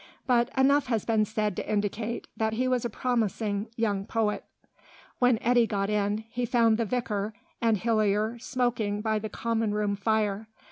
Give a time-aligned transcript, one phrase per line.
[0.25, 4.45] But enough has been said to indicate that he was a promising young poet.
[5.19, 9.95] When Eddy got in, he found the vicar and Hillier smoking by the common room
[9.95, 10.47] fire.